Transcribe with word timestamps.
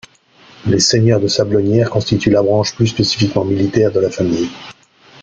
Les 0.65 0.79
seigneurs 0.79 1.19
de 1.19 1.27
Sablonnières 1.27 1.91
constituent 1.91 2.31
la 2.31 2.41
branche 2.41 2.73
plus 2.73 2.87
spécifiquement 2.87 3.45
militaire 3.45 3.91
de 3.91 3.99
la 3.99 4.09
famille. 4.09 4.49